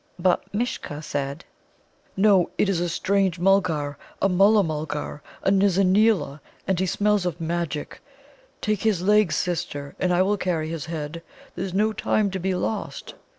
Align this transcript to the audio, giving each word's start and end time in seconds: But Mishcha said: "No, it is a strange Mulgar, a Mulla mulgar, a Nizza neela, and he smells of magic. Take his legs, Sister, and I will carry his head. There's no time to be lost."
But 0.17 0.51
Mishcha 0.51 1.03
said: 1.03 1.45
"No, 2.17 2.49
it 2.57 2.67
is 2.69 2.79
a 2.79 2.89
strange 2.89 3.37
Mulgar, 3.37 3.99
a 4.19 4.27
Mulla 4.27 4.63
mulgar, 4.63 5.21
a 5.43 5.51
Nizza 5.51 5.83
neela, 5.83 6.41
and 6.65 6.79
he 6.79 6.87
smells 6.87 7.23
of 7.27 7.39
magic. 7.39 8.01
Take 8.61 8.81
his 8.81 9.03
legs, 9.03 9.35
Sister, 9.35 9.93
and 9.99 10.11
I 10.11 10.23
will 10.23 10.37
carry 10.37 10.69
his 10.69 10.87
head. 10.87 11.21
There's 11.53 11.75
no 11.75 11.93
time 11.93 12.31
to 12.31 12.39
be 12.39 12.55
lost." 12.55 13.13